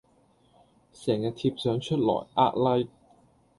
[0.93, 2.89] 成日貼相出來呃 like